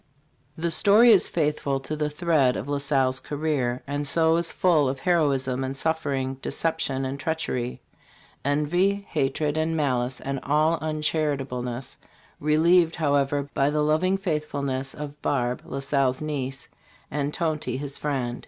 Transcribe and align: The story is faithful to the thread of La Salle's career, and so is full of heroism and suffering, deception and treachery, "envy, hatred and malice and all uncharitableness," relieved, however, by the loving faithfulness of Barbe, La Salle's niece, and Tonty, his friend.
The 0.57 0.71
story 0.71 1.11
is 1.11 1.27
faithful 1.27 1.79
to 1.81 1.95
the 1.95 2.09
thread 2.09 2.57
of 2.57 2.67
La 2.67 2.79
Salle's 2.79 3.19
career, 3.19 3.83
and 3.85 4.07
so 4.07 4.35
is 4.37 4.51
full 4.51 4.89
of 4.89 5.01
heroism 5.01 5.63
and 5.63 5.77
suffering, 5.77 6.39
deception 6.41 7.05
and 7.05 7.19
treachery, 7.19 7.81
"envy, 8.43 9.05
hatred 9.11 9.57
and 9.57 9.77
malice 9.77 10.19
and 10.19 10.39
all 10.41 10.79
uncharitableness," 10.81 11.99
relieved, 12.39 12.95
however, 12.95 13.47
by 13.53 13.69
the 13.69 13.83
loving 13.83 14.17
faithfulness 14.17 14.95
of 14.95 15.21
Barbe, 15.21 15.61
La 15.65 15.77
Salle's 15.77 16.19
niece, 16.19 16.67
and 17.11 17.31
Tonty, 17.31 17.77
his 17.77 17.99
friend. 17.99 18.39